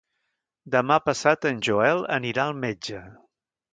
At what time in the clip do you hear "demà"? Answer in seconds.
0.75-0.95